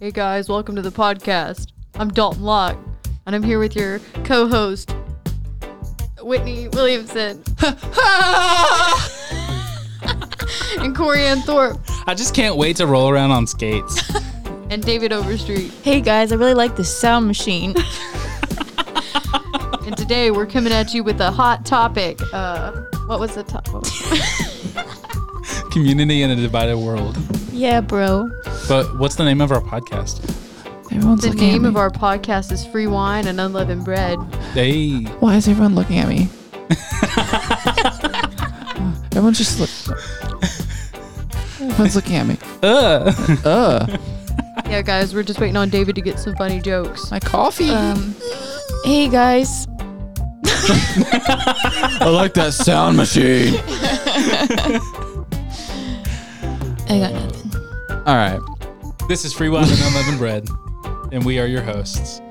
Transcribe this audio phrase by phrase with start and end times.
[0.00, 1.72] Hey guys, welcome to the podcast.
[1.94, 2.76] I'm Dalton Locke,
[3.26, 4.94] and I'm here with your co-host,
[6.20, 7.42] Whitney Williamson,
[10.78, 14.02] and Corey Ann Thorpe, I just can't wait to roll around on skates.
[14.70, 15.70] and David Overstreet.
[15.82, 17.74] Hey guys, I really like the sound machine.
[19.86, 22.18] And today we're coming at you with a hot topic.
[22.32, 22.72] Uh,
[23.06, 23.82] what was the topic?
[25.72, 27.18] Community in a divided world.
[27.52, 28.30] yeah, bro.
[28.68, 30.22] But what's the name of our podcast?
[30.92, 34.18] Everyone's The looking name at of our podcast is Free Wine and Unleavened Bread.
[34.52, 35.02] Hey.
[35.20, 36.28] Why is everyone looking at me?
[39.16, 39.70] Everyone's just look.
[41.60, 42.36] Everyone's looking at me.
[42.62, 43.12] Uh.
[43.44, 43.96] Uh,
[44.66, 47.10] Yeah, guys, we're just waiting on David to get some funny jokes.
[47.10, 47.70] my coffee.
[47.70, 48.14] Um,
[48.84, 49.66] hey guys.
[50.46, 53.54] I like that sound machine.
[56.88, 57.52] I got nothing.
[58.06, 58.40] All right.
[59.06, 60.48] This is Free Wine and Unleavened Bread,
[61.12, 62.22] and we are your hosts.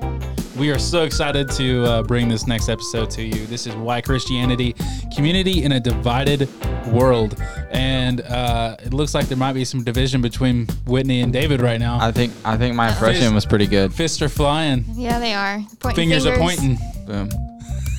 [0.56, 3.46] We are so excited to uh, bring this next episode to you.
[3.46, 4.74] This is Why Christianity,
[5.14, 6.48] Community in a Divided
[6.88, 7.40] World.
[7.70, 11.78] And uh, it looks like there might be some division between Whitney and David right
[11.78, 11.98] now.
[12.00, 13.94] I think I think my impression was pretty good.
[13.94, 15.60] Fists are flying, Yeah, they are.
[15.78, 16.76] Pointing fingers, are pointing.
[17.06, 17.28] Boom.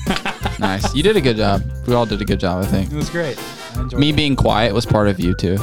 [0.58, 0.94] nice.
[0.94, 1.62] You did a good job.
[1.86, 2.92] We all did a good job, I think.
[2.92, 3.38] It was great.
[3.74, 4.16] I enjoyed Me it.
[4.16, 5.56] being quiet was part of you too.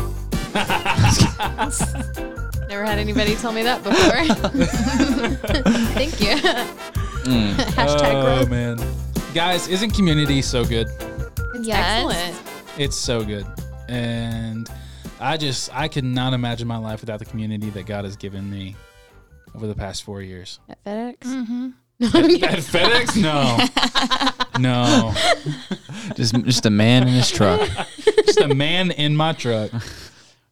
[2.73, 3.93] Never had anybody tell me that before.
[5.93, 6.33] Thank you.
[7.23, 7.53] Mm.
[7.53, 8.49] Hashtag oh, growth.
[8.49, 8.79] man.
[9.35, 10.87] Guys, isn't community so good?
[11.61, 12.03] Yes.
[12.03, 12.41] Excellent.
[12.79, 13.45] It's so good.
[13.89, 14.67] And
[15.19, 18.49] I just I could not imagine my life without the community that God has given
[18.49, 18.75] me
[19.53, 20.59] over the past four years.
[20.67, 21.17] At FedEx?
[21.19, 21.69] Mm-hmm.
[22.43, 23.21] At FedEx?
[23.21, 24.29] No.
[24.59, 25.11] No.
[26.15, 27.67] Just just a man in his truck.
[28.23, 29.71] Just a man in my truck.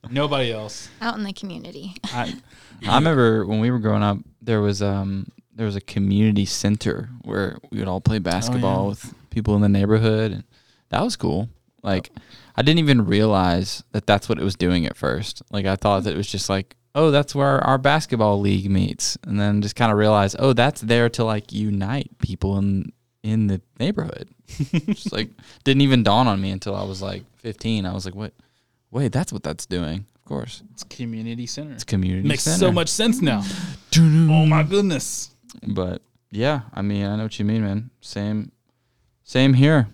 [0.09, 0.89] Nobody else.
[1.01, 1.95] Out in the community.
[2.05, 2.35] I,
[2.87, 7.09] I remember when we were growing up, there was um there was a community center
[7.23, 8.89] where we would all play basketball yeah.
[8.89, 10.43] with people in the neighborhood, and
[10.89, 11.49] that was cool.
[11.83, 12.11] Like,
[12.55, 15.41] I didn't even realize that that's what it was doing at first.
[15.51, 19.17] Like, I thought that it was just like, oh, that's where our basketball league meets,
[19.25, 22.91] and then just kind of realized, oh, that's there to like unite people in
[23.23, 24.29] in the neighborhood.
[24.47, 25.29] just like
[25.63, 27.85] didn't even dawn on me until I was like 15.
[27.85, 28.33] I was like, what?
[28.91, 30.05] Wait, that's what that's doing.
[30.15, 31.73] Of course, it's community center.
[31.73, 32.57] it's community Makes center.
[32.59, 33.43] so much sense now.
[33.97, 35.31] Oh my goodness.
[35.67, 37.89] But yeah, I mean, I know what you mean, man.
[38.01, 38.51] Same,
[39.23, 39.87] same here.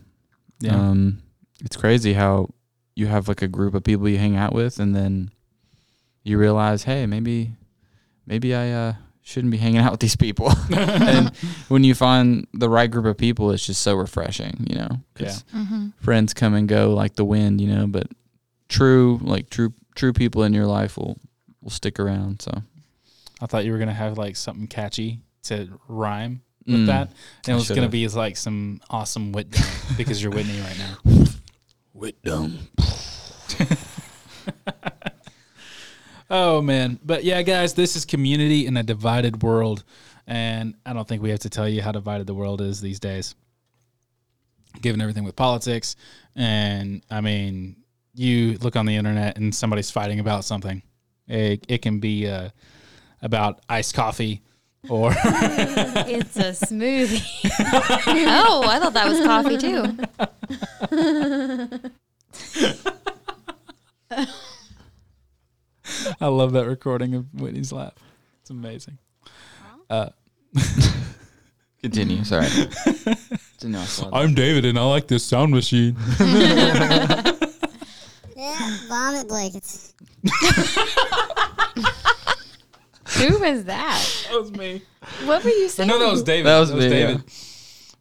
[0.60, 0.76] Yeah.
[0.76, 1.22] Um,
[1.64, 2.50] it's crazy how
[2.96, 5.32] you have like a group of people you hang out with, and then
[6.24, 7.52] you realize, hey, maybe,
[8.26, 10.52] maybe I uh, shouldn't be hanging out with these people.
[10.76, 11.36] and
[11.70, 14.90] when you find the right group of people, it's just so refreshing, you know.
[15.16, 15.88] 'cause Mm-hmm.
[16.00, 18.08] Friends come and go like the wind, you know, but
[18.70, 21.18] true, like true, true people in your life will
[21.62, 22.42] will stick around.
[22.42, 22.62] So
[23.42, 26.86] I thought you were gonna have like something catchy to rhyme with Mm.
[26.88, 27.10] that.
[27.46, 29.64] And it was gonna be like some awesome wit dome
[29.98, 30.98] because you're Whitney right now.
[31.94, 32.60] wit dumb.
[36.30, 37.00] Oh man.
[37.06, 39.84] But yeah, guys, this is community in a divided world.
[40.28, 43.00] And I don't think we have to tell you how divided the world is these
[43.00, 43.34] days.
[44.82, 45.96] Given everything with politics.
[46.36, 47.78] And I mean,
[48.18, 50.82] you look on the internet and somebody's fighting about something.
[51.28, 52.50] It, it can be uh,
[53.22, 54.42] about iced coffee
[54.90, 57.24] or It's a smoothie.
[58.28, 59.98] oh, I thought that was coffee too.
[66.20, 67.94] I love that recording of Whitney's laugh.
[68.42, 68.98] It's amazing.
[69.90, 70.10] Uh,
[71.82, 72.24] Continue.
[72.24, 72.48] Sorry.
[73.60, 74.16] Didn't know I saw that.
[74.16, 75.96] I'm David and I like this sound machine.
[78.38, 79.94] Yeah, vomit blankets.
[83.18, 84.26] Who was that?
[84.30, 84.82] That was me.
[85.26, 85.88] What were you Or saying?
[85.90, 86.46] no, that was David.
[86.46, 86.90] That was me, yeah.
[86.90, 87.24] David.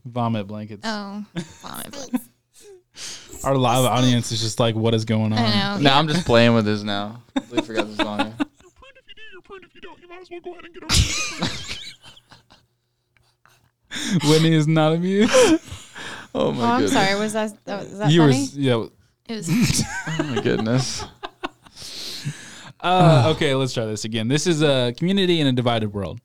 [0.05, 0.83] Vomit blankets.
[0.85, 1.25] Oh,
[1.63, 2.29] vomit blankets.
[3.45, 5.39] Our live audience is just like, what is going on?
[5.39, 5.79] I know.
[5.81, 7.23] No, I'm just playing with this now.
[7.51, 8.37] We forgot this on here.
[14.25, 15.33] Whitney is not amused.
[16.35, 16.93] Oh my Oh, I'm goodness.
[16.93, 17.19] sorry.
[17.19, 18.43] Was that, that was that you were, funny?
[18.43, 18.85] s- yeah.
[19.29, 19.49] It was.
[20.19, 21.05] Oh my goodness.
[22.81, 24.29] Uh, okay, let's try this again.
[24.29, 26.21] This is a community in a divided world,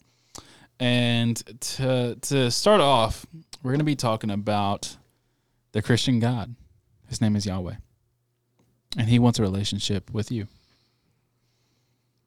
[0.79, 3.25] and to to start off,
[3.63, 4.97] we're going to be talking about
[5.71, 6.55] the Christian God.
[7.09, 7.75] His name is Yahweh,
[8.97, 10.47] and He wants a relationship with you.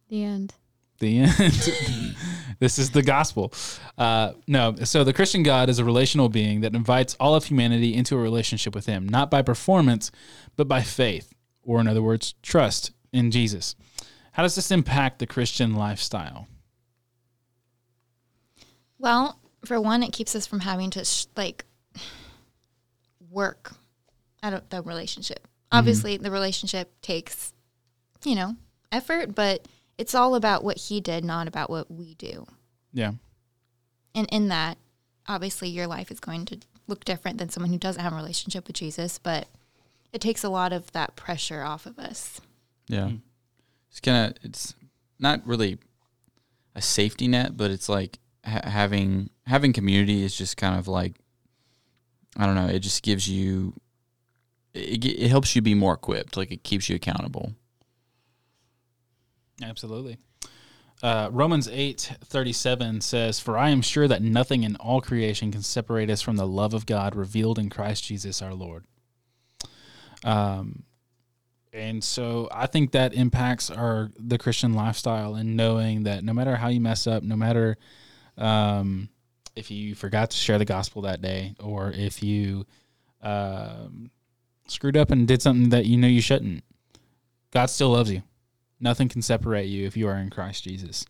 [0.09, 0.55] The end.
[0.99, 1.35] the end.
[2.59, 3.53] this is the gospel.
[3.97, 7.95] Uh, no, so the Christian God is a relational being that invites all of humanity
[7.95, 10.11] into a relationship with Him, not by performance,
[10.57, 13.75] but by faith, or in other words, trust in Jesus.
[14.33, 16.49] How does this impact the Christian lifestyle?
[18.99, 21.65] Well, for one, it keeps us from having to sh- like
[23.31, 23.73] work
[24.43, 25.47] at the relationship.
[25.73, 27.53] Obviously, the relationship takes,
[28.25, 28.57] you know,
[28.93, 29.67] effort, but
[29.99, 32.47] it's all about what he did, not about what we do.
[32.93, 33.13] Yeah.
[34.15, 34.79] And in that,
[35.27, 38.67] obviously, your life is going to look different than someone who doesn't have a relationship
[38.67, 39.49] with Jesus, but
[40.13, 42.41] it takes a lot of that pressure off of us.
[42.89, 43.09] Yeah.
[43.09, 43.17] Hmm.
[43.91, 44.75] It's kind of it's
[45.19, 45.79] not really
[46.75, 51.15] a safety net, but it's like ha- having having community is just kind of like
[52.37, 52.67] I don't know.
[52.67, 53.75] It just gives you
[54.75, 56.37] it, it helps you be more equipped.
[56.37, 57.53] Like it keeps you accountable.
[59.63, 60.19] Absolutely.
[61.03, 65.53] Uh, Romans eight thirty seven says, "For I am sure that nothing in all creation
[65.53, 68.85] can separate us from the love of God revealed in Christ Jesus our Lord."
[70.25, 70.85] Um,
[71.73, 76.57] and so I think that impacts our the Christian lifestyle and knowing that no matter
[76.57, 77.77] how you mess up, no matter
[78.39, 79.09] um,
[79.57, 82.65] if you forgot to share the gospel that day, or if you
[83.23, 84.11] um,
[84.69, 86.65] screwed up and did something that you know you shouldn't,
[87.51, 88.23] God still loves you.
[88.81, 91.07] Nothing can separate you if you are in Christ Jesus.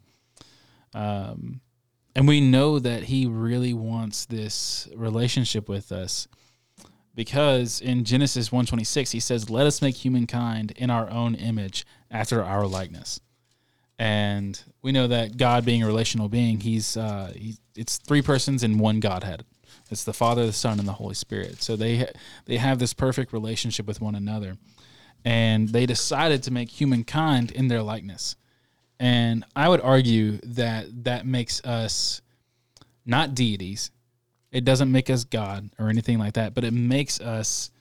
[0.94, 1.60] Um,
[2.14, 6.28] and we know that He really wants this relationship with us
[7.14, 12.42] because in Genesis 126 he says let us make humankind in our own image after
[12.42, 13.20] our likeness.
[13.98, 18.62] And we know that God being a relational being he's uh he, it's three persons
[18.62, 19.44] in one godhead.
[19.90, 21.62] It's the father the son and the holy spirit.
[21.62, 22.08] So they
[22.46, 24.56] they have this perfect relationship with one another
[25.24, 28.36] and they decided to make humankind in their likeness
[29.00, 32.22] and i would argue that that makes us
[33.06, 33.90] not deities
[34.54, 37.72] it doesn't make us God or anything like that, but it makes us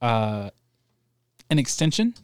[0.00, 0.50] uh,
[1.50, 2.14] an extension.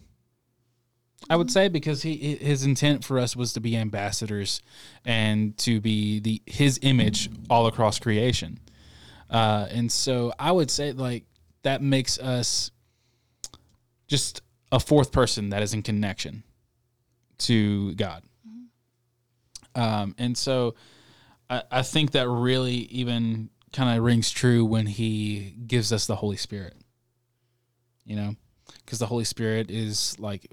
[1.28, 4.62] I would say because he his intent for us was to be ambassadors
[5.04, 8.60] and to be the his image all across creation,
[9.28, 11.24] uh, and so I would say like
[11.62, 12.70] that makes us
[14.10, 16.42] just a fourth person that is in connection
[17.38, 18.22] to God,
[19.74, 20.74] um, and so
[21.48, 26.16] I, I think that really even kind of rings true when he gives us the
[26.16, 26.74] Holy Spirit.
[28.04, 28.34] You know,
[28.84, 30.50] because the Holy Spirit is like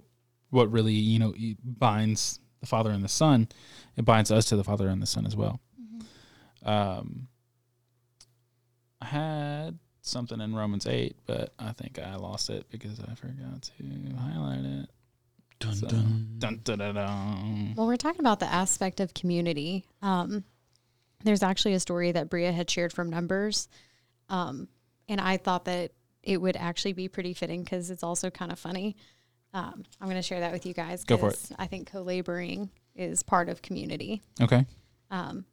[0.51, 1.33] what really you know
[1.63, 3.47] binds the Father and the Son.
[3.95, 5.59] It binds us to the Father and the Son as well.
[6.63, 7.27] Um,
[9.01, 13.61] I had something in Romans eight, but I think I lost it because I forgot
[13.63, 14.89] to highlight it.
[15.59, 16.35] Dun, So- dun.
[16.39, 17.73] dun, dun, dun, dun.
[17.75, 19.85] Well, we're talking about the aspect of community.
[20.01, 20.43] Um,
[21.23, 23.67] there's actually a story that Bria had shared from Numbers,
[24.29, 24.67] um,
[25.09, 25.91] and I thought that
[26.23, 28.95] it would actually be pretty fitting because it's also kind of funny.
[29.53, 31.05] Um, I'm going to share that with you guys.
[31.05, 31.33] Go for it.
[31.33, 34.21] 'cause I think co-laboring is part of community.
[34.41, 34.65] Okay.
[35.09, 35.45] Um,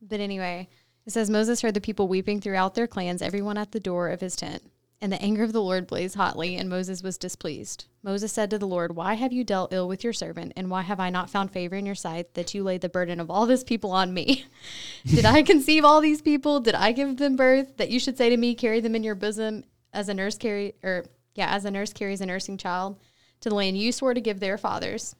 [0.00, 0.68] but anyway,
[1.06, 4.20] it says Moses heard the people weeping throughout their clans, everyone at the door of
[4.20, 4.62] his tent.
[5.00, 7.86] And the anger of the Lord blazed hotly, and Moses was displeased.
[8.04, 10.82] Moses said to the Lord, Why have you dealt ill with your servant, and why
[10.82, 13.46] have I not found favor in your sight that you laid the burden of all
[13.46, 14.44] this people on me?
[15.06, 16.60] Did I conceive all these people?
[16.60, 17.78] Did I give them birth?
[17.78, 20.74] That you should say to me, Carry them in your bosom as a nurse carry
[20.84, 21.04] or
[21.34, 22.98] yeah, as a nurse carries a nursing child
[23.40, 25.16] to the land you swore to give their fathers.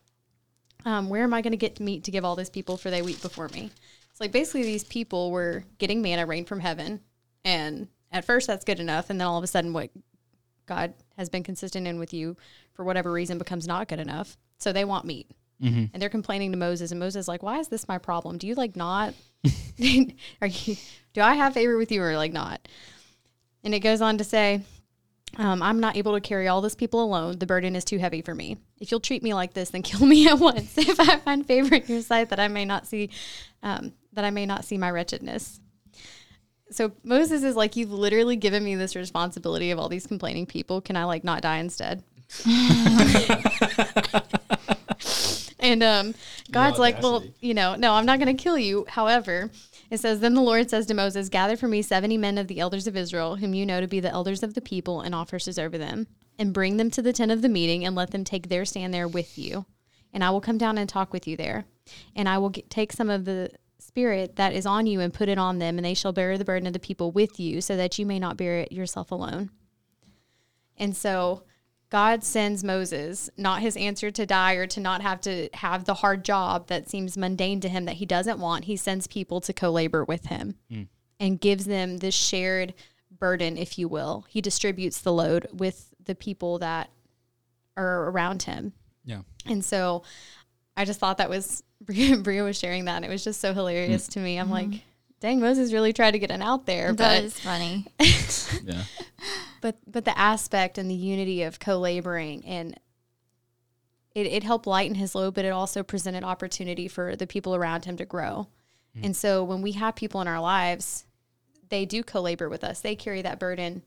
[0.84, 3.03] Um, where am I going to get meat to give all these people for they
[3.03, 3.70] weep before me?
[4.22, 7.00] Like basically these people were getting manna rain from heaven,
[7.44, 9.91] and at first that's good enough, and then all of a sudden what
[10.67, 12.36] God has been consistent in with you
[12.74, 14.36] for whatever reason becomes not good enough.
[14.58, 15.29] So they want meat,
[15.93, 18.38] and they're complaining to Moses, and Moses is like, "Why is this my problem?
[18.38, 19.14] Do you like not?
[20.41, 20.76] are you?
[21.14, 22.69] Do I have favor with you or like not?"
[23.64, 24.62] And it goes on to say,
[25.36, 27.38] um, I'm not able to carry all this people alone.
[27.38, 28.58] The burden is too heavy for me.
[28.79, 30.76] If you'll treat me like this, then kill me at once.
[30.76, 33.10] If I find favor in your sight, that I may not see,
[33.62, 35.60] um, that I may not see my wretchedness.
[36.70, 40.81] So Moses is like, you've literally given me this responsibility of all these complaining people.
[40.81, 42.02] Can I like not die instead?
[45.60, 46.14] and um,
[46.50, 48.86] God's like, well, you know, no, I'm not going to kill you.
[48.88, 49.50] However,
[49.90, 52.60] it says, Then the Lord says to Moses, Gather for me 70 men of the
[52.60, 55.58] elders of Israel, whom you know to be the elders of the people and officers
[55.58, 56.06] over them,
[56.38, 58.94] and bring them to the tent of the meeting and let them take their stand
[58.94, 59.66] there with you.
[60.14, 61.66] And I will come down and talk with you there.
[62.16, 63.50] And I will get, take some of the
[63.93, 66.44] spirit that is on you and put it on them, and they shall bear the
[66.46, 69.51] burden of the people with you, so that you may not bear it yourself alone.
[70.79, 71.43] And so
[71.91, 75.93] God sends Moses, not his answer to die or to not have to have the
[75.93, 78.65] hard job that seems mundane to him that he doesn't want.
[78.65, 80.89] He sends people to co labor with him mm.
[81.20, 82.72] and gives them this shared
[83.11, 84.25] burden, if you will.
[84.31, 86.89] He distributes the load with the people that
[87.77, 88.72] are around him.
[89.05, 89.20] Yeah.
[89.44, 90.03] And so
[90.79, 93.53] I just thought that was Bria, Bria was sharing that, and it was just so
[93.53, 94.39] hilarious to me.
[94.39, 94.72] I'm mm-hmm.
[94.72, 94.82] like,
[95.20, 97.86] dang, Moses really tried to get an out there, That but is funny.
[98.65, 98.82] Yeah.
[99.60, 102.79] but but the aspect and the unity of co-laboring and
[104.15, 107.84] it, it helped lighten his load but it also presented opportunity for the people around
[107.84, 108.48] him to grow
[108.94, 109.06] mm-hmm.
[109.06, 111.06] and so when we have people in our lives
[111.70, 113.82] they do co-labor with us they carry that burden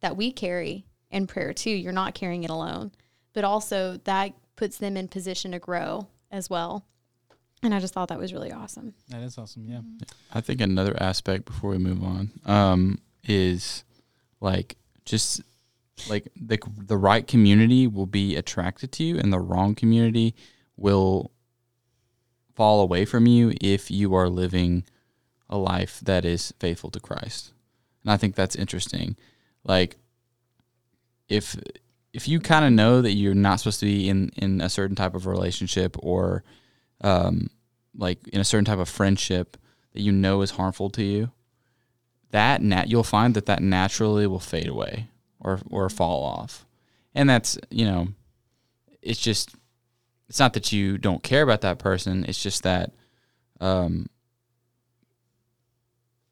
[0.00, 2.90] that we carry in prayer too you're not carrying it alone
[3.32, 6.84] but also that puts them in position to grow as well
[7.62, 9.66] and i just thought that was really awesome That is awesome.
[9.66, 9.80] Yeah.
[10.32, 13.84] I think another aspect before we move on um, is
[14.40, 15.40] like just
[16.08, 20.34] like the the right community will be attracted to you, and the wrong community
[20.76, 21.32] will
[22.54, 24.84] fall away from you if you are living
[25.48, 27.52] a life that is faithful to Christ.
[28.02, 29.16] And I think that's interesting.
[29.64, 29.96] Like
[31.28, 31.56] if
[32.12, 34.96] if you kind of know that you're not supposed to be in in a certain
[34.96, 36.44] type of relationship or
[37.00, 37.48] um
[37.96, 39.56] like in a certain type of friendship
[39.92, 41.30] that you know is harmful to you,
[42.30, 45.08] that nat you'll find that that naturally will fade away
[45.40, 46.64] or or fall off.
[47.14, 48.08] And that's, you know,
[49.02, 49.54] it's just
[50.28, 52.92] it's not that you don't care about that person, it's just that
[53.60, 54.06] um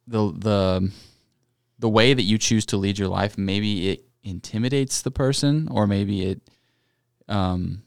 [0.06, 0.92] the the
[1.78, 5.86] the way that you choose to lead your life, maybe it intimidates the person or
[5.86, 6.40] maybe it
[7.28, 7.82] um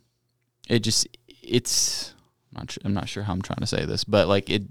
[0.70, 1.08] it just
[1.42, 2.14] it's
[2.60, 4.64] not, I'm not sure how I'm trying to say this, but like it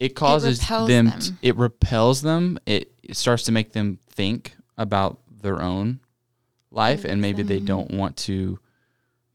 [0.00, 1.20] it causes repels them, them.
[1.20, 6.00] t- it repels them it, it starts to make them think about their own
[6.70, 8.58] life and maybe they don't want to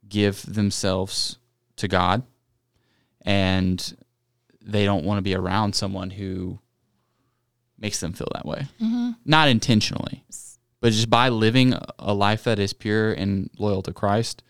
[0.08, 1.38] give themselves
[1.78, 2.24] to God
[3.22, 3.96] and
[4.62, 6.60] they don't want to be around someone who
[7.78, 8.68] makes them feel that way.
[8.82, 9.12] Mm-hmm.
[9.26, 10.24] Not intentionally
[10.82, 14.44] but just by living a life that is pure and loyal to Christ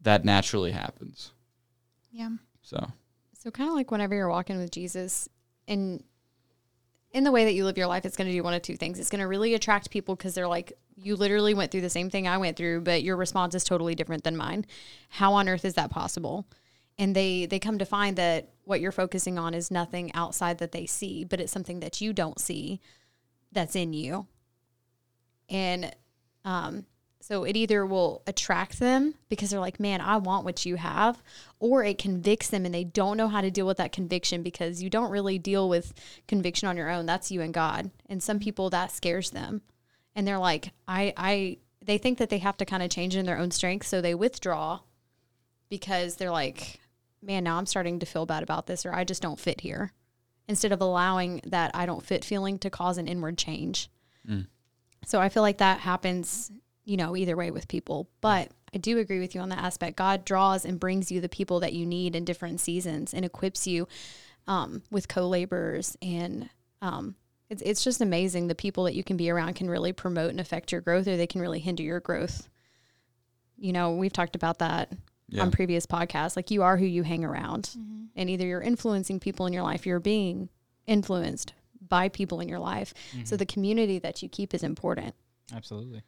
[0.00, 1.32] that naturally happens
[2.16, 2.30] Yeah.
[2.62, 2.78] so
[3.38, 5.28] So kind of like whenever you're walking with Jesus
[5.68, 6.02] and
[7.12, 8.76] in the way that you live your life, it's going to do one of two
[8.76, 8.98] things.
[8.98, 12.08] It's going to really attract people because they're like, you literally went through the same
[12.08, 14.64] thing I went through, but your response is totally different than mine.
[15.10, 16.46] How on earth is that possible?
[16.98, 20.72] And they they come to find that what you're focusing on is nothing outside that
[20.72, 22.80] they see, but it's something that you don't see
[23.52, 24.26] that's in you.
[25.50, 25.94] And
[26.46, 26.86] um,
[27.26, 31.20] so it either will attract them because they're like, man, I want what you have,
[31.58, 34.80] or it convicts them and they don't know how to deal with that conviction because
[34.80, 35.92] you don't really deal with
[36.28, 37.04] conviction on your own.
[37.04, 37.90] That's you and God.
[38.08, 39.62] And some people that scares them.
[40.14, 43.26] And they're like, I, I, they think that they have to kind of change in
[43.26, 43.88] their own strength.
[43.88, 44.78] So they withdraw
[45.68, 46.78] because they're like,
[47.20, 49.90] man, now I'm starting to feel bad about this, or I just don't fit here.
[50.46, 53.90] Instead of allowing that I don't fit feeling to cause an inward change.
[54.30, 54.46] Mm.
[55.04, 56.52] So I feel like that happens,
[56.86, 58.08] you know, either way with people.
[58.22, 59.96] But I do agree with you on that aspect.
[59.96, 63.66] God draws and brings you the people that you need in different seasons and equips
[63.66, 63.86] you
[64.46, 65.96] um, with co laborers.
[66.00, 66.48] And
[66.80, 67.14] um,
[67.50, 68.46] it's, it's just amazing.
[68.48, 71.16] The people that you can be around can really promote and affect your growth, or
[71.18, 72.48] they can really hinder your growth.
[73.58, 74.92] You know, we've talked about that
[75.28, 75.42] Yeah.
[75.42, 76.36] on previous podcasts.
[76.36, 77.70] Like you are who you hang around.
[78.14, 80.48] And either you're influencing people in your life, you're being
[80.86, 81.52] influenced
[81.88, 82.94] by people in your life.
[83.24, 85.14] So the community that you keep is important.
[85.54, 86.02] Absolutely.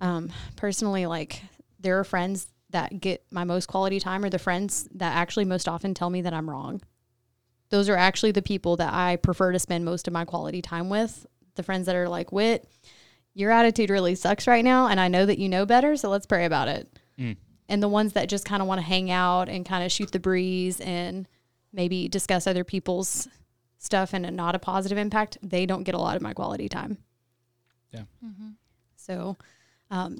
[0.00, 1.42] Um, personally, like
[1.78, 5.68] there are friends that get my most quality time, or the friends that actually most
[5.68, 6.80] often tell me that I'm wrong.
[7.70, 10.88] Those are actually the people that I prefer to spend most of my quality time
[10.88, 11.26] with.
[11.56, 12.68] The friends that are like, Wit,
[13.34, 16.26] your attitude really sucks right now, and I know that you know better, so let's
[16.26, 16.98] pray about it.
[17.68, 20.10] And the ones that just kind of want to hang out and kind of shoot
[20.10, 21.28] the breeze and
[21.72, 23.28] maybe discuss other people's
[23.78, 26.98] stuff and not a positive impact, they don't get a lot of my quality time.
[27.92, 28.02] Yeah.
[28.24, 28.50] Mm-hmm.
[28.96, 29.36] So,
[29.90, 30.18] um,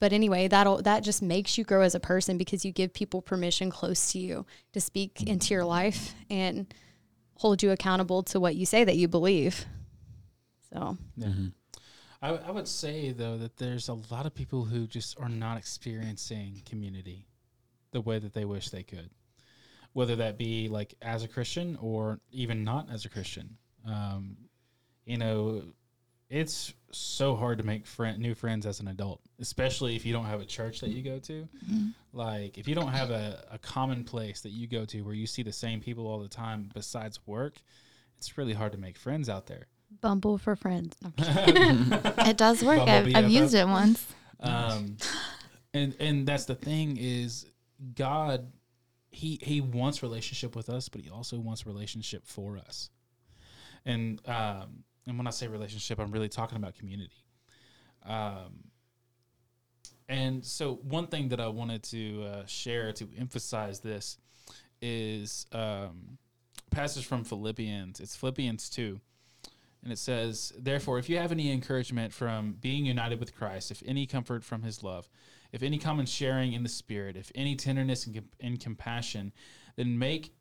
[0.00, 3.20] but anyway, that'll that just makes you grow as a person because you give people
[3.20, 6.72] permission close to you to speak into your life and
[7.34, 9.66] hold you accountable to what you say that you believe.
[10.72, 11.32] So, Yeah.
[12.22, 15.56] I, I would say though that there's a lot of people who just are not
[15.56, 17.26] experiencing community
[17.92, 19.10] the way that they wish they could,
[19.92, 23.56] whether that be like as a Christian or even not as a Christian.
[23.86, 24.36] Um,
[25.04, 25.62] you know,
[26.28, 30.24] it's so hard to make friend, new friends as an adult, especially if you don't
[30.24, 31.48] have a church that you go to.
[32.12, 35.26] Like if you don't have a, a common place that you go to where you
[35.26, 37.54] see the same people all the time besides work,
[38.18, 39.66] it's really hard to make friends out there.
[40.00, 40.96] Bumble for friends.
[41.02, 41.92] No, I'm kidding.
[42.26, 42.80] It does work.
[42.80, 44.06] I've, I've used it once.
[44.40, 44.96] um,
[45.74, 47.46] and and that's the thing is
[47.94, 48.52] God,
[49.10, 52.90] he he wants relationship with us, but he also wants relationship for us.
[53.84, 57.24] And um, and when I say relationship, I'm really talking about community.
[58.04, 58.64] Um,
[60.08, 64.18] And so, one thing that I wanted to uh, share to emphasize this
[64.82, 66.18] is um,
[66.70, 68.00] passage from Philippians.
[68.00, 69.00] It's Philippians 2.
[69.84, 73.82] And it says, Therefore, if you have any encouragement from being united with Christ, if
[73.86, 75.08] any comfort from his love,
[75.52, 79.32] if any common sharing in the Spirit, if any tenderness and, com- and compassion,
[79.76, 80.34] then make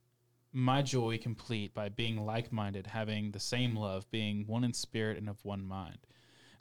[0.51, 5.17] my joy complete by being like minded, having the same love, being one in spirit
[5.17, 5.99] and of one mind.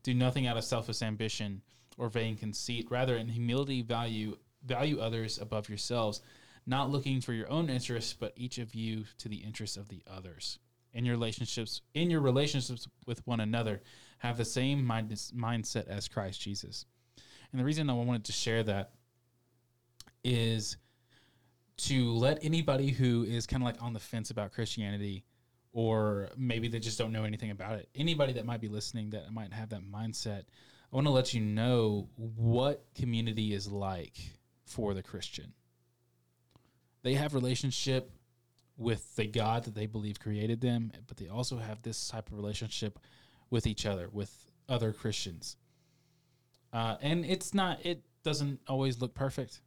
[0.02, 1.62] Do nothing out of selfish ambition
[1.96, 2.86] or vain conceit.
[2.90, 6.20] Rather, in humility, value value others above yourselves,
[6.66, 10.02] not looking for your own interests, but each of you to the interests of the
[10.06, 10.58] others.
[10.92, 13.80] In your relationships, in your relationships with one another,
[14.18, 16.86] have the same mind, mindset as Christ Jesus.
[17.52, 18.90] And the reason I wanted to share that
[20.24, 20.76] is
[21.78, 25.24] to let anybody who is kind of like on the fence about Christianity
[25.72, 29.32] or maybe they just don't know anything about it, anybody that might be listening that
[29.32, 30.44] might have that mindset,
[30.92, 34.16] I want to let you know what community is like
[34.64, 35.52] for the Christian.
[37.02, 38.10] They have relationship
[38.76, 42.36] with the God that they believe created them, but they also have this type of
[42.36, 42.98] relationship
[43.50, 44.32] with each other, with
[44.68, 45.56] other Christians.
[46.72, 49.60] Uh, and it's not, it doesn't always look perfect.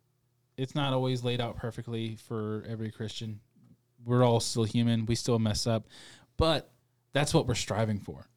[0.57, 3.39] It's not always laid out perfectly for every Christian.
[4.05, 5.05] We're all still human.
[5.05, 5.87] We still mess up,
[6.37, 6.71] but
[7.13, 8.27] that's what we're striving for.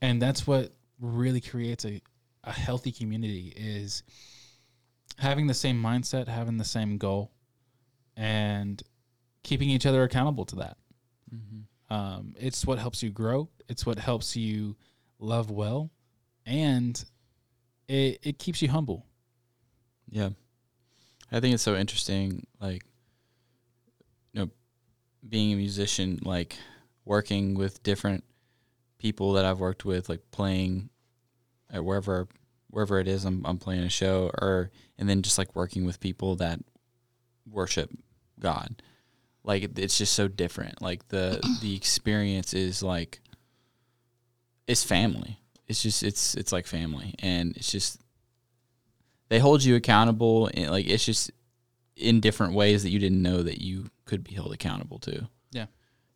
[0.00, 2.00] And that's what really creates a,
[2.44, 4.02] a healthy community is
[5.18, 7.32] having the same mindset, having the same goal,
[8.16, 8.82] and
[9.42, 10.76] keeping each other accountable to that.
[11.90, 13.48] Um, it's what helps you grow.
[13.68, 14.76] It's what helps you
[15.18, 15.90] love well,
[16.46, 17.02] and
[17.88, 19.06] it it keeps you humble.
[20.10, 20.30] Yeah.
[21.32, 22.84] I think it's so interesting, like,
[24.32, 24.50] you know,
[25.28, 26.56] being a musician, like,
[27.04, 28.24] working with different
[28.98, 30.90] people that I've worked with, like, playing
[31.70, 32.28] at wherever,
[32.68, 36.00] wherever it is I'm, I'm playing a show, or, and then just like working with
[36.00, 36.60] people that
[37.50, 37.90] worship
[38.38, 38.82] God.
[39.42, 40.80] Like, it's just so different.
[40.80, 43.20] Like, the, the experience is like,
[44.66, 45.40] it's family.
[45.66, 47.14] It's just, it's, it's like family.
[47.18, 48.00] And it's just,
[49.28, 51.30] they hold you accountable and like it's just
[51.96, 55.28] in different ways that you didn't know that you could be held accountable to.
[55.52, 55.66] Yeah.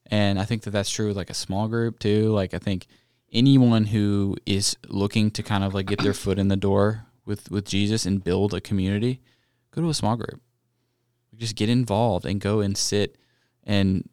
[0.07, 2.31] and i think that that's true with like a small group too.
[2.33, 2.87] Like i think
[3.33, 7.51] anyone who is looking to kind of like get their foot in the door with
[7.51, 9.21] with jesus and build a community
[9.71, 10.41] go to a small group.
[11.37, 13.17] Just get involved and go and sit
[13.65, 14.09] and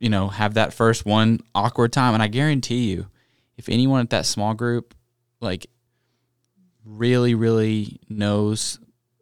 [0.00, 2.14] you know have that first one awkward time.
[2.14, 3.08] And i guarantee you
[3.58, 4.94] if anyone at that small group
[5.40, 5.66] like
[6.84, 8.78] really, really knows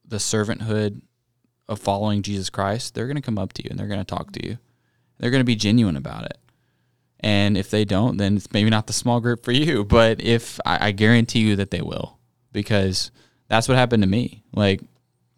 [0.07, 1.01] the servanthood
[1.69, 4.05] of following Jesus Christ, they're going to come up to you and they're going to
[4.05, 4.59] talk to you.
[5.19, 6.39] They're going to be genuine about it.
[7.21, 9.85] And if they don't, then it's maybe not the small group for you.
[9.91, 12.19] But if I, I guarantee you that they will,
[12.53, 13.11] because
[13.49, 14.43] that's what happened to me.
[14.53, 14.81] Like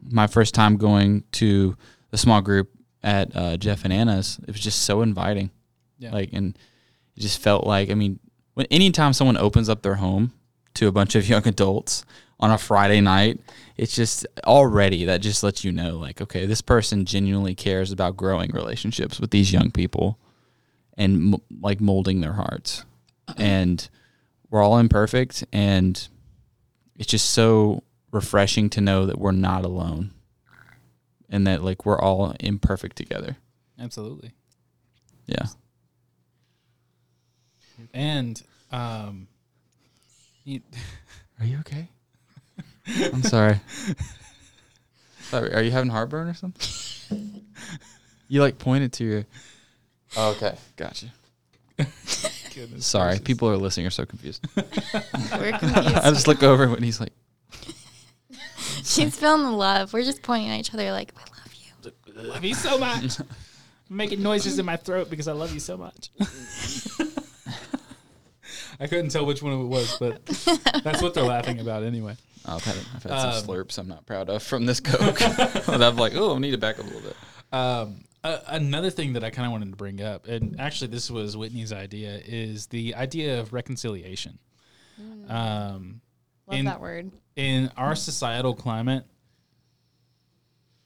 [0.01, 1.77] my first time going to
[2.11, 2.71] the small group
[3.03, 5.51] at uh, Jeff and Anna's, it was just so inviting.
[5.99, 6.13] Yeah.
[6.13, 6.57] Like, and
[7.17, 8.21] it just felt like, I mean,
[8.55, 10.33] when anytime someone opens up their home
[10.75, 12.05] to a bunch of young adults
[12.41, 13.41] on a Friday night,
[13.77, 18.17] it's just already that just lets you know, like, okay, this person genuinely cares about
[18.17, 20.19] growing relationships with these young people
[20.97, 22.85] and m- like molding their hearts.
[23.37, 23.89] And
[24.51, 26.09] we're all imperfect, and
[26.97, 30.13] it's just so refreshing to know that we're not alone
[31.31, 33.39] and that like we're all imperfect together.
[33.81, 34.33] Absolutely.
[35.27, 35.47] Yeah.
[37.95, 39.29] And um,
[40.45, 40.61] you,
[41.41, 41.89] Are you okay?
[43.13, 43.61] I'm sorry.
[45.23, 45.55] sorry.
[45.55, 47.43] Are you having heartburn or something?
[48.29, 49.25] you like pointed to your.
[50.17, 51.07] Oh, okay, gotcha.
[52.55, 53.25] goodness Sorry, gracious.
[53.25, 54.47] people are listening are so confused.
[54.57, 55.77] We're confused.
[55.77, 57.13] I just look over when he's like,
[58.85, 59.93] She's feeling the love.
[59.93, 61.55] We're just pointing at each other like, I love
[62.25, 62.29] you.
[62.31, 63.21] love you so much.
[63.21, 63.27] I'm
[63.97, 66.11] making noises in my throat because I love you so much.
[68.83, 70.25] I couldn't tell which one it was, but
[70.83, 72.17] that's what they're laughing about anyway.
[72.47, 75.21] oh, I've had, I've had Um, some slurps I'm not proud of from this Coke.
[75.69, 77.17] and I'm like, oh, I need to back up a little bit.
[77.53, 81.11] Um, a another thing that I kind of wanted to bring up, and actually this
[81.11, 84.39] was Whitney's idea, is the idea of reconciliation.
[85.29, 86.01] Um,
[86.49, 87.11] Love in, that word.
[87.37, 89.05] in our societal climate,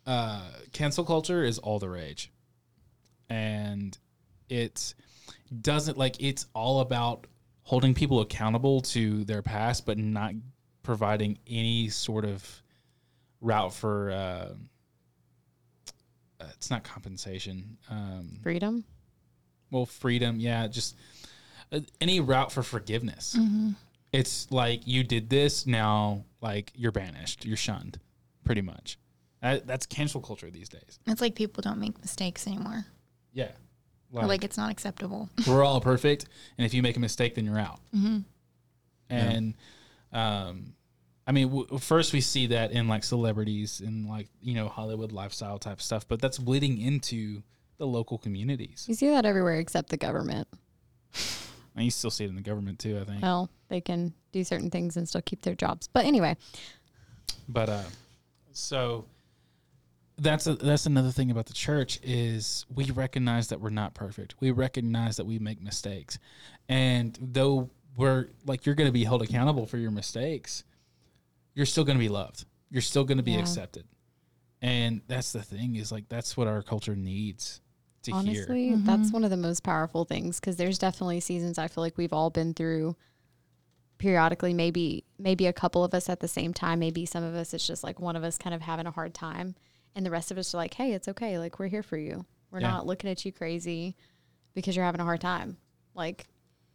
[0.06, 2.30] uh, cancel culture is all the rage,
[3.28, 3.96] and
[4.48, 4.94] it
[5.60, 7.26] doesn't like it's all about
[7.66, 10.32] holding people accountable to their past, but not
[10.84, 12.62] providing any sort of
[13.40, 14.10] route for.
[14.12, 14.48] Uh,
[16.40, 17.76] uh, it's not compensation.
[17.90, 18.84] Um, Freedom.
[19.70, 20.38] well, freedom.
[20.38, 20.94] Yeah, just
[21.72, 23.36] uh, any route for forgiveness.
[24.12, 27.98] It's like you did this, now like you're banished, you're shunned,
[28.44, 28.98] pretty much.
[29.42, 30.98] That, that's cancel culture these days.
[31.06, 32.84] It's like people don't make mistakes anymore.
[33.32, 33.50] Yeah.
[34.12, 35.28] Or like it's not acceptable.
[35.46, 36.26] we're all perfect,
[36.58, 37.80] and if you make a mistake, then you're out.
[39.08, 39.54] And,
[40.12, 40.74] um,
[41.26, 45.12] I mean, w- first we see that in like celebrities and like you know Hollywood
[45.12, 47.42] lifestyle type stuff, but that's bleeding into
[47.78, 48.84] the local communities.
[48.88, 50.48] You see that everywhere except the government.
[51.74, 53.22] And you still see it in the government too, I think.
[53.22, 55.88] Well, they can do certain things and still keep their jobs.
[55.88, 56.36] But anyway,
[57.48, 57.82] But uh,
[58.52, 59.04] so
[60.18, 64.34] that's a, that's another thing about the church is we recognize that we're not perfect.
[64.40, 66.18] We recognize that we make mistakes,
[66.68, 70.64] and though we're like you're going to be held accountable for your mistakes,
[71.54, 72.44] you're still going to be loved.
[72.70, 73.40] You're still going to be Yeah.
[73.40, 73.84] accepted,
[74.62, 77.60] and that's the thing is like that's what our culture needs
[78.02, 78.20] to hear.
[78.20, 78.86] honestly, mm-hmm.
[78.86, 82.12] that's one of the most powerful things because there's definitely seasons I feel like we've
[82.12, 82.96] all been through
[83.98, 87.54] periodically maybe maybe a couple of us at the same time maybe some of us
[87.54, 89.54] it's just like one of us kind of having a hard time
[89.96, 92.24] and the rest of us are like hey it's okay like we're here for you
[92.52, 92.70] we're Yeah.
[92.70, 93.96] not looking at you crazy
[94.54, 95.56] because you're having a hard time
[95.94, 96.26] like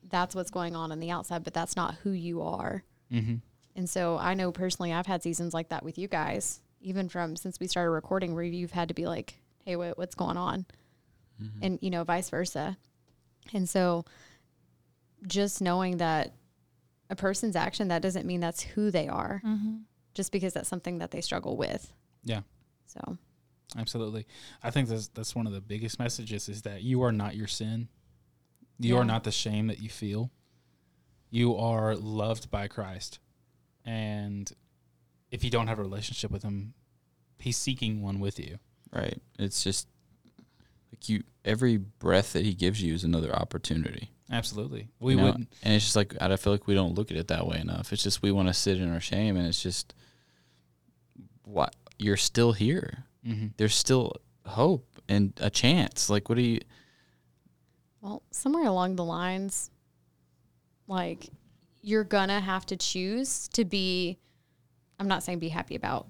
[0.09, 3.35] that's what's going on on the outside but that's not who you are Mm-hmm.
[3.75, 7.35] and so I know personally I've had seasons like that with you guys, even from
[7.35, 10.65] since we started recording where you've had to be like, Hey, what, what's going on?
[11.61, 12.77] And, you know, vice versa.
[13.53, 14.05] And so
[15.27, 16.33] just knowing that
[17.09, 19.41] a person's action, that doesn't mean that's who they are
[20.13, 21.91] just because that's something that they struggle with.
[22.23, 22.41] Yeah.
[22.91, 23.17] So
[23.77, 24.25] Absolutely.
[24.61, 27.47] I think that's that's one of the biggest messages is that you are not your
[27.47, 27.87] sin.
[28.79, 30.31] You are not the shame that you feel.
[31.29, 33.19] You are loved by Christ.
[33.85, 34.51] And
[35.29, 36.73] if you don't have a relationship with him,
[37.37, 38.57] he's seeking one with you.
[38.91, 39.21] Right.
[39.37, 39.87] It's just
[40.91, 44.09] like you every breath that he gives you is another opportunity.
[44.31, 44.89] Absolutely.
[44.99, 45.25] We you know?
[45.27, 47.59] wouldn't And it's just like I feel like we don't look at it that way
[47.59, 47.93] enough.
[47.93, 49.93] It's just we want to sit in our shame and it's just
[51.43, 53.05] what you're still here.
[53.25, 53.53] mhm.
[53.57, 54.13] There's still
[54.45, 56.09] hope and a chance.
[56.09, 56.59] Like what do you
[58.01, 59.69] Well, somewhere along the lines,
[60.87, 61.29] like
[61.81, 64.17] you're gonna have to choose to be.
[64.99, 66.07] I'm not saying be happy about,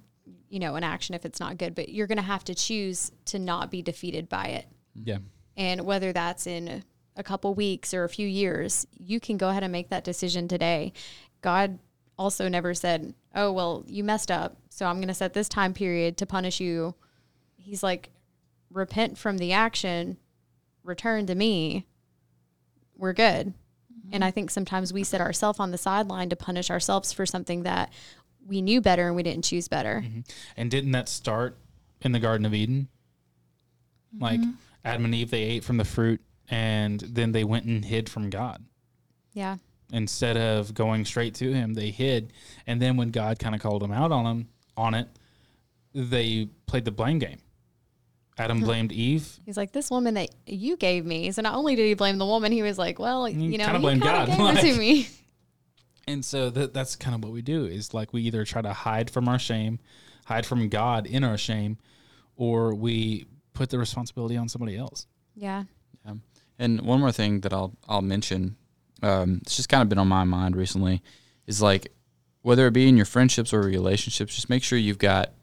[0.49, 3.39] you know, an action if it's not good, but you're gonna have to choose to
[3.39, 4.65] not be defeated by it.
[4.95, 5.19] Yeah.
[5.57, 6.83] And whether that's in
[7.15, 10.47] a couple weeks or a few years, you can go ahead and make that decision
[10.47, 10.93] today.
[11.41, 11.79] God
[12.17, 15.73] also never said, "Oh, well, you messed up, so I'm going to set this time
[15.73, 16.95] period to punish you."
[17.57, 18.11] He's like,
[18.69, 20.17] "Repent from the action,
[20.83, 21.87] return to me.
[22.95, 24.09] We're good." Mm-hmm.
[24.13, 27.63] And I think sometimes we set ourselves on the sideline to punish ourselves for something
[27.63, 27.91] that
[28.45, 30.03] we knew better and we didn't choose better.
[30.05, 30.21] Mm-hmm.
[30.57, 31.57] And didn't that start
[32.01, 32.87] in the Garden of Eden?
[34.13, 34.23] Mm-hmm.
[34.23, 34.39] Like
[34.83, 38.29] Adam and Eve, they ate from the fruit and then they went and hid from
[38.29, 38.65] God.
[39.33, 39.57] Yeah.
[39.91, 42.33] Instead of going straight to him they hid
[42.67, 45.07] and then when god kind of called them out on him on it
[45.93, 47.39] they played the blame game
[48.37, 48.65] adam hmm.
[48.65, 51.29] blamed eve He's like, this woman that you gave me.
[51.31, 53.79] So not only did he blame the woman, he was like, well, you know, kinda
[53.79, 55.09] he blamed kind of God, gave it to me.
[56.07, 58.73] and so that, that's kind of what we do is like we either try to
[58.73, 59.79] hide from our shame
[60.25, 61.77] hide from god in our shame
[62.35, 65.63] or we put the responsibility on somebody else Yeah.
[66.05, 66.13] Yeah.
[66.57, 68.55] And one more thing that I'll I'll mention,
[69.01, 71.01] um, it's just kind of been on my mind recently,
[71.47, 71.91] is like
[72.41, 75.33] whether it be in your friendships or relationships, just make sure you've got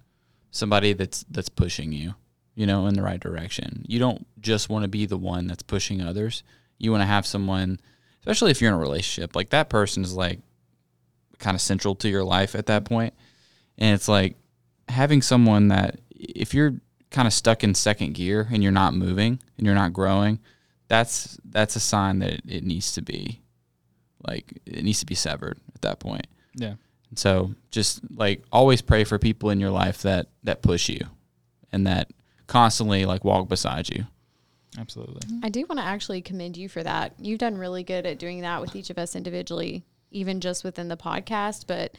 [0.50, 2.14] somebody that's that's pushing you,
[2.54, 3.84] you know, in the right direction.
[3.88, 6.42] You don't just want to be the one that's pushing others.
[6.78, 7.80] You want to have someone,
[8.20, 10.40] especially if you're in a relationship, like that person is like
[11.38, 13.14] kind of central to your life at that point.
[13.76, 14.36] And it's like
[14.88, 16.74] having someone that if you're
[17.10, 20.40] kind of stuck in second gear and you're not moving and you're not growing,
[20.88, 23.40] that's that's a sign that it, it needs to be
[24.26, 26.26] like it needs to be severed at that point.
[26.54, 26.74] yeah
[27.10, 31.06] And So just like always pray for people in your life that that push you
[31.72, 32.10] and that
[32.46, 34.06] constantly like walk beside you.
[34.78, 37.14] absolutely I do want to actually commend you for that.
[37.18, 40.88] You've done really good at doing that with each of us individually, even just within
[40.88, 41.66] the podcast.
[41.66, 41.94] But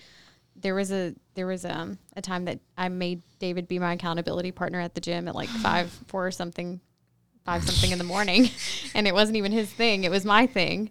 [0.56, 4.52] there was a there was um, a time that I made David be my accountability
[4.52, 6.82] partner at the gym at like five four or something
[7.46, 8.50] five something in the morning,
[8.94, 10.90] and it wasn't even his thing; it was my thing.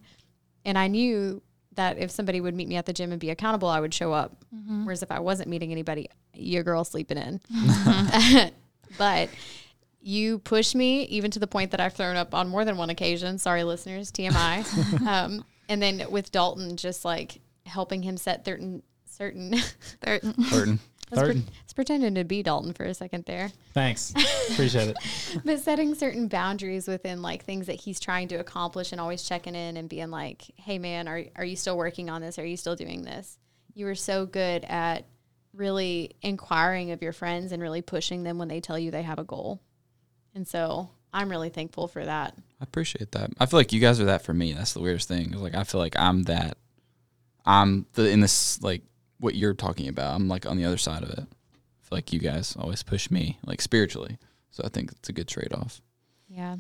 [0.65, 1.43] And I knew
[1.75, 4.13] that if somebody would meet me at the gym and be accountable, I would show
[4.13, 4.37] up.
[4.85, 7.41] Whereas if I wasn't meeting anybody, your girl sleeping in.
[8.99, 9.31] but
[10.01, 12.91] you push me even to the point that I've thrown up on more than one
[12.91, 13.39] occasion.
[13.39, 15.07] Sorry, listeners, TMI.
[15.07, 19.57] um, and then with Dalton, just like helping him set certain certain
[20.01, 20.81] There- Burton.
[21.11, 21.51] Let's, pre- Third.
[21.63, 23.51] let's pretending to be Dalton for a second there.
[23.73, 24.13] Thanks.
[24.51, 24.97] Appreciate it.
[25.45, 29.55] but setting certain boundaries within like things that he's trying to accomplish and always checking
[29.55, 32.39] in and being like, "Hey man, are are you still working on this?
[32.39, 33.39] Are you still doing this?"
[33.75, 35.07] You were so good at
[35.55, 39.19] really inquiring of your friends and really pushing them when they tell you they have
[39.19, 39.61] a goal.
[40.35, 42.35] And so, I'm really thankful for that.
[42.61, 43.31] I appreciate that.
[43.39, 44.53] I feel like you guys are that for me.
[44.53, 45.33] That's the weirdest thing.
[45.33, 46.59] Like I feel like I'm that.
[47.47, 48.83] I'm the in this like
[49.21, 50.15] what you're talking about.
[50.15, 51.21] I'm like on the other side of it.
[51.21, 51.23] I
[51.89, 54.19] feel like you guys always push me like spiritually.
[54.51, 55.81] So I think it's a good trade off.
[56.29, 56.57] Yeah.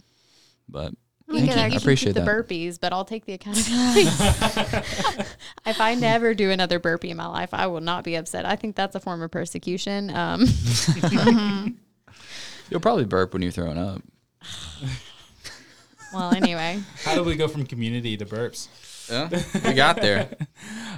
[0.68, 0.92] But
[1.27, 1.57] We thank you.
[1.57, 2.29] I actually appreciate the that.
[2.29, 4.03] burpees, but I'll take the accountability.
[5.66, 8.44] if I never do another burpee in my life, I will not be upset.
[8.47, 10.11] I think that's a form of persecution.
[10.11, 10.47] Um,
[12.71, 14.03] You'll probably burp when you're throwing up.
[16.12, 18.68] well, anyway, How do we go from community to burps?
[19.11, 19.29] Yeah,
[19.64, 20.29] we got there.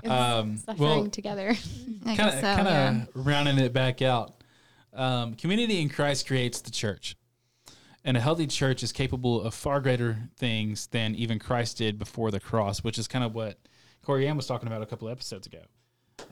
[0.03, 1.55] Um, suffering well, together.
[2.05, 2.41] Kind of so.
[2.41, 3.05] yeah.
[3.15, 4.33] rounding it back out.
[4.95, 7.17] Um, community in Christ creates the church,
[8.03, 12.31] and a healthy church is capable of far greater things than even Christ did before
[12.31, 13.59] the cross, which is kind of what
[14.03, 15.61] Corey Ann was talking about a couple of episodes ago.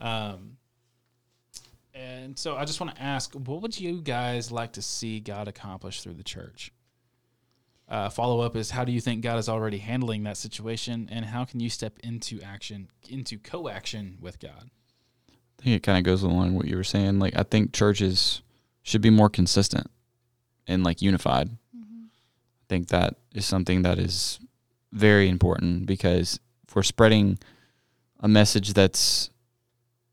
[0.01, 0.57] Um,
[1.93, 5.47] and so I just want to ask, what would you guys like to see God
[5.47, 6.71] accomplish through the church?
[7.89, 11.25] Uh, follow up is how do you think God is already handling that situation, and
[11.25, 14.69] how can you step into action, into co-action with God?
[15.59, 17.17] I think it kind of goes along with what you were saying.
[17.17, 18.43] Like I think churches
[18.83, 19.89] should be more consistent
[20.67, 21.49] and like unified.
[21.75, 24.39] I think that is something that is
[24.91, 27.39] very important because if we're spreading
[28.19, 29.31] a message that's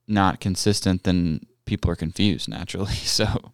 [0.09, 2.95] not consistent, then people are confused naturally.
[2.95, 3.53] So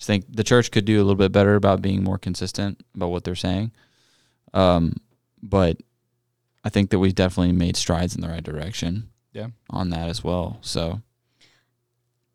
[0.00, 3.08] I think the church could do a little bit better about being more consistent about
[3.08, 3.72] what they're saying.
[4.54, 4.96] Um,
[5.42, 5.78] but
[6.64, 9.10] I think that we've definitely made strides in the right direction.
[9.32, 9.48] Yeah.
[9.70, 10.58] On that as well.
[10.62, 11.00] So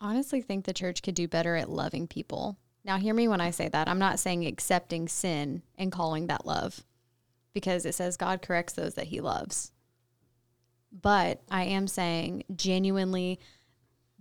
[0.04, 2.58] honestly think the church could do better at loving people.
[2.86, 3.88] Now, hear me when I say that.
[3.88, 6.84] I'm not saying accepting sin and calling that love
[7.54, 9.72] because it says God corrects those that he loves.
[10.92, 13.40] But I am saying genuinely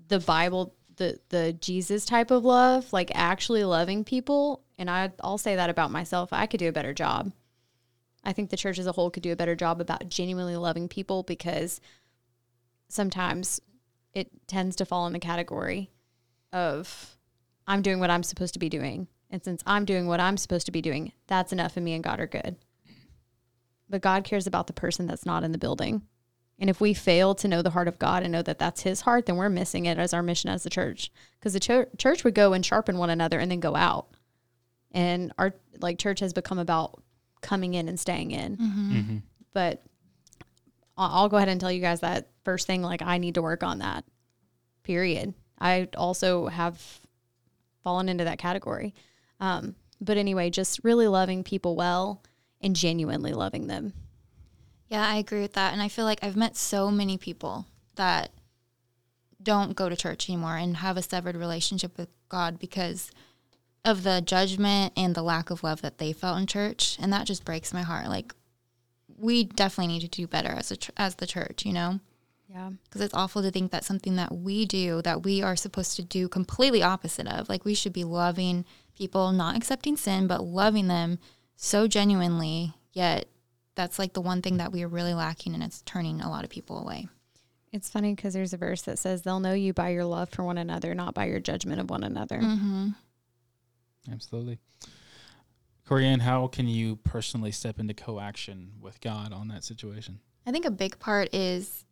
[0.08, 4.62] the Bible, the, the Jesus type of love, like actually loving people.
[4.78, 6.32] And I, I'll say that about myself.
[6.32, 7.32] I could do a better job.
[8.24, 10.88] I think the church as a whole could do a better job about genuinely loving
[10.88, 11.80] people because
[12.88, 13.60] sometimes
[14.14, 15.90] it tends to fall in the category
[16.52, 17.16] of
[17.66, 19.08] I'm doing what I'm supposed to be doing.
[19.30, 22.04] And since I'm doing what I'm supposed to be doing, that's enough and me and
[22.04, 22.56] God are good.
[23.88, 26.02] But God cares about the person that's not in the building.
[26.58, 29.00] And if we fail to know the heart of God and know that that's his
[29.00, 31.10] heart, then we're missing it as our mission as the church.
[31.38, 34.08] Because the cho- church would go and sharpen one another and then go out.
[34.92, 37.02] And our like church has become about
[37.40, 38.56] coming in and staying in.
[38.56, 39.16] Mm-hmm.
[39.52, 39.82] But
[40.96, 43.42] I- I'll go ahead and tell you guys that first thing, like I need to
[43.42, 44.04] work on that.
[44.84, 45.34] Period.
[45.58, 46.80] I also have
[47.82, 48.94] fallen into that category.
[49.40, 52.22] Um, but anyway, just really loving people well
[52.60, 53.92] and genuinely loving them.
[54.92, 55.72] Yeah, I agree with that.
[55.72, 58.30] And I feel like I've met so many people that
[59.42, 63.10] don't go to church anymore and have a severed relationship with God because
[63.86, 66.98] of the judgment and the lack of love that they felt in church.
[67.00, 68.08] And that just breaks my heart.
[68.08, 68.34] Like,
[69.16, 71.98] we definitely need to do better as a as the church, you know?
[72.46, 72.72] Yeah.
[72.84, 76.02] Because it's awful to think that something that we do that we are supposed to
[76.02, 77.48] do completely opposite of.
[77.48, 81.18] Like, we should be loving people, not accepting sin, but loving them
[81.56, 82.74] so genuinely.
[82.92, 83.26] Yet,
[83.74, 86.44] that's like the one thing that we are really lacking, and it's turning a lot
[86.44, 87.08] of people away.
[87.72, 90.44] It's funny because there's a verse that says, They'll know you by your love for
[90.44, 92.38] one another, not by your judgment of one another.
[92.38, 92.88] Mm-hmm.
[94.12, 94.58] Absolutely.
[95.86, 100.20] Corey Ann, how can you personally step into co-action with God on that situation?
[100.46, 101.84] I think a big part is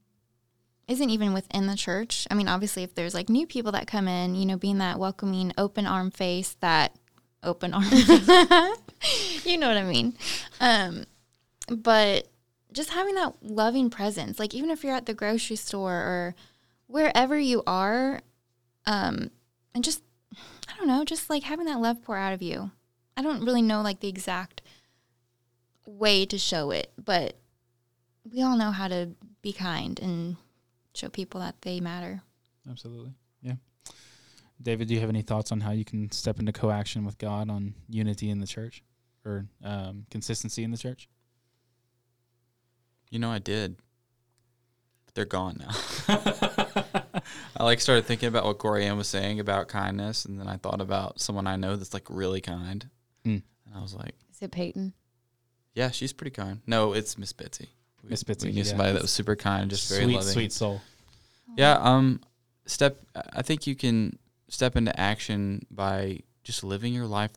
[0.86, 2.26] isn't even within the church.
[2.30, 4.98] I mean, obviously, if there's like new people that come in, you know, being that
[4.98, 6.96] welcoming, open arm face, that
[7.42, 7.84] open arm,
[9.44, 10.14] you know what I mean.
[10.60, 11.04] Um,
[11.70, 12.28] but
[12.72, 16.34] just having that loving presence, like even if you're at the grocery store or
[16.86, 18.20] wherever you are,
[18.86, 19.30] um,
[19.74, 20.02] and just
[20.68, 22.70] I don't know, just like having that love pour out of you.
[23.16, 24.62] I don't really know like the exact
[25.86, 27.36] way to show it, but
[28.30, 29.10] we all know how to
[29.42, 30.36] be kind and
[30.94, 32.22] show people that they matter.
[32.68, 33.12] Absolutely.
[33.42, 33.54] Yeah.
[34.62, 37.48] David, do you have any thoughts on how you can step into co-action with God
[37.48, 38.82] on unity in the church
[39.24, 41.08] or um, consistency in the church?
[43.10, 43.76] You know, I did.
[45.06, 45.70] But they're gone now.
[47.56, 50.56] I like started thinking about what Corey Ann was saying about kindness, and then I
[50.56, 52.88] thought about someone I know that's like really kind,
[53.26, 53.42] Mm.
[53.66, 54.94] and I was like, Is it Peyton?
[55.74, 57.66] "Yeah, she's pretty kind." No, it's Miss Bitsy.
[58.02, 58.64] We- Miss Bitsy, We knew yeah.
[58.64, 60.32] somebody that was super kind, just very sweet, loving.
[60.32, 60.80] sweet soul.
[61.56, 61.72] Yeah.
[61.80, 62.20] Um.
[62.66, 63.00] Step.
[63.14, 64.18] I think you can
[64.48, 67.32] step into action by just living your life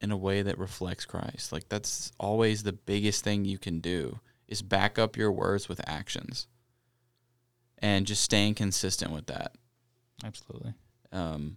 [0.00, 1.52] in a way that reflects Christ.
[1.52, 4.18] Like that's always the biggest thing you can do
[4.52, 6.46] is back up your words with actions.
[7.78, 9.56] And just staying consistent with that.
[10.24, 10.74] Absolutely.
[11.10, 11.56] Um,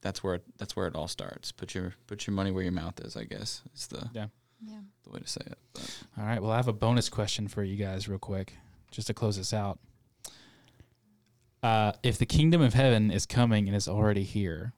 [0.00, 1.52] that's where it, that's where it all starts.
[1.52, 3.16] Put your put your money where your mouth is.
[3.16, 4.28] I guess is the Yeah.
[4.64, 4.80] Yeah.
[5.04, 5.58] the way to say it.
[5.74, 6.40] But All right.
[6.40, 8.54] Well, I have a bonus question for you guys, real quick,
[8.90, 9.78] just to close this out.
[11.62, 14.72] Uh, if the kingdom of heaven is coming and is already here,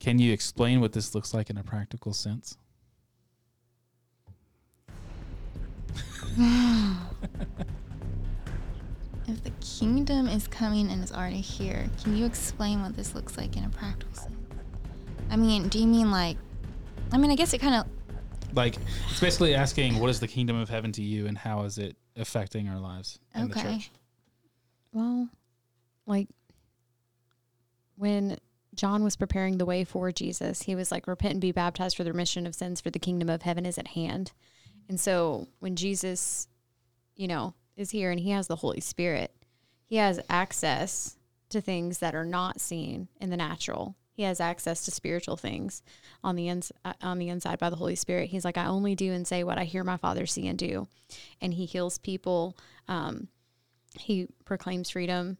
[0.00, 2.56] can you explain what this looks like in a practical sense?
[9.28, 13.36] If the kingdom is coming and is already here, can you explain what this looks
[13.38, 14.34] like in a practical sense?
[15.30, 16.36] I mean, do you mean like?
[17.12, 17.86] I mean, I guess it kind of.
[18.54, 18.76] Like,
[19.10, 21.96] it's basically asking, what is the kingdom of heaven to you, and how is it
[22.16, 23.74] affecting our lives in the Okay.
[23.76, 23.90] church?
[24.92, 25.28] Well,
[26.06, 26.28] like
[27.96, 28.38] when
[28.74, 32.04] John was preparing the way for Jesus, he was like, Repent and be baptized for
[32.04, 34.32] the remission of sins, for the kingdom of heaven is at hand.
[34.88, 36.48] And so when Jesus,
[37.16, 39.34] you know, is here and he has the Holy Spirit,
[39.86, 41.16] he has access
[41.50, 43.96] to things that are not seen in the natural.
[44.14, 45.82] He has access to spiritual things
[46.22, 48.28] on the ins- uh, on the inside by the Holy Spirit.
[48.28, 50.86] He's like, I only do and say what I hear my Father see and do,
[51.40, 52.56] and he heals people.
[52.88, 53.28] Um,
[53.98, 55.38] he proclaims freedom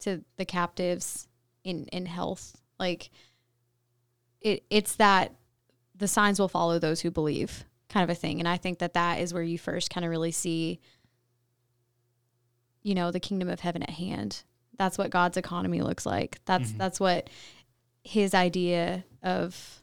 [0.00, 1.28] to the captives
[1.64, 3.10] in in health like
[4.40, 5.34] it it's that
[5.94, 8.94] the signs will follow those who believe kind of a thing and i think that
[8.94, 10.78] that is where you first kind of really see
[12.82, 14.42] you know the kingdom of heaven at hand
[14.76, 16.78] that's what god's economy looks like that's Mhm.
[16.78, 17.28] that's what
[18.04, 19.82] his idea of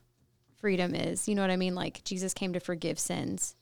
[0.57, 3.55] freedom is you know what i mean like jesus came to forgive sins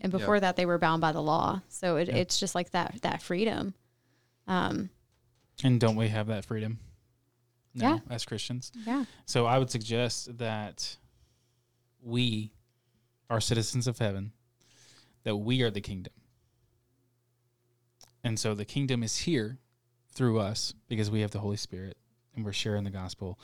[0.00, 0.18] and Yeah.
[0.18, 2.16] before that they were bound by the law so it, Yeah.
[2.16, 3.74] it's just like that that freedom
[4.46, 4.90] um
[5.62, 6.78] And don't we have that freedom?
[7.74, 8.72] now as Christians.
[8.84, 10.96] yeah So I would suggest that
[12.02, 12.52] we
[13.28, 14.32] are citizens of heaven,
[15.24, 16.12] that we are the kingdom.
[18.22, 19.58] And so the kingdom is here
[20.12, 21.96] through us because we have the Holy Spirit
[22.34, 23.38] and we're sharing the gospel.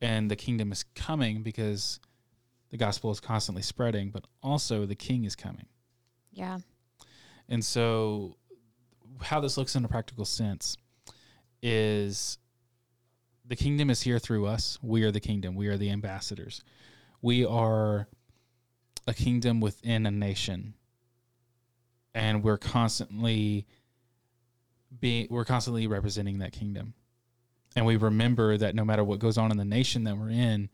[0.00, 2.00] And the kingdom is coming because
[2.70, 5.66] the gospel is constantly spreading, but also the king is coming.
[6.32, 6.58] yeah
[7.48, 8.36] And so,
[9.22, 10.76] how this looks in a practical sense
[11.62, 12.38] is
[13.46, 14.78] the kingdom is here through us.
[14.82, 15.54] We are the kingdom.
[15.54, 16.62] We are the ambassadors.
[17.20, 18.08] We are
[19.06, 20.74] a kingdom within a nation.
[22.14, 23.66] And we're constantly
[25.00, 26.94] being we're constantly representing that kingdom.
[27.76, 30.68] And we remember that no matter what goes on in the nation that we're in,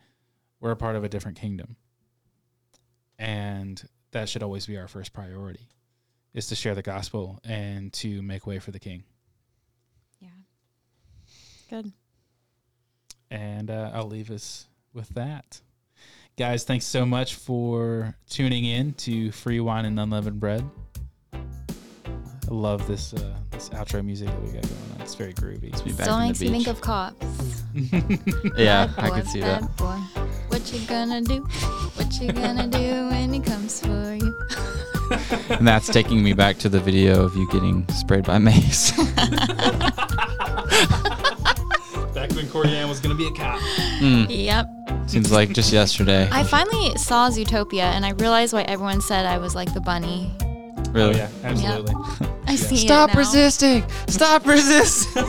[0.60, 1.76] we're a part of a different kingdom.
[3.18, 5.68] And that should always be our first priority
[6.32, 9.04] is to share the gospel and to make way for the king.
[10.20, 10.28] yeah
[11.70, 11.92] good
[13.30, 15.60] And uh, I'll leave us with that.
[16.36, 20.68] Guys, thanks so much for tuning in to Free Wine and Unleavened Bread.
[21.32, 21.38] I
[22.50, 25.00] love this uh, this outro music that we got going on.
[25.00, 25.70] It's very groovy.
[25.84, 27.62] be back Still in the makes me think of cops.
[28.58, 29.60] yeah, Bad I could see that.
[29.60, 29.96] bad boy.
[30.48, 31.42] What you gonna do?
[31.94, 34.34] What you gonna do when he comes for you?
[35.50, 38.90] And that's taking me back to the video of you getting sprayed by mace.
[42.14, 43.60] Back when Corey Ann was going to be a cop.
[44.00, 44.66] Mm, Yep.
[45.06, 46.28] Seems like just yesterday.
[46.32, 50.32] I finally saw Zootopia and I realized why everyone said I was like the bunny.
[50.90, 51.14] really?
[51.14, 51.94] Oh, yeah, absolutely.
[52.46, 53.18] I see Stop it now.
[53.20, 53.84] resisting!
[54.08, 55.22] Stop resisting!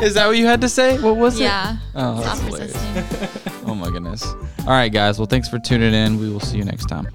[0.00, 0.98] Is that what you had to say?
[1.00, 1.44] What was it?
[1.44, 1.76] Yeah.
[1.94, 2.74] Oh, that's Stop hilarious.
[2.94, 3.68] resisting.
[3.68, 4.24] Oh my goodness.
[4.60, 5.18] All right, guys.
[5.18, 6.18] Well, thanks for tuning in.
[6.20, 7.08] We will see you next time.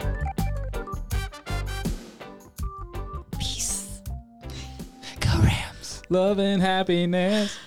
[3.39, 4.01] Peace.
[5.19, 6.03] Go Rams.
[6.09, 7.57] Love and happiness.